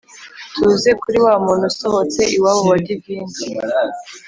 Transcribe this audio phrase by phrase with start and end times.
[0.55, 3.35] tuze kuri wamuntu usohotse iwabo wa divine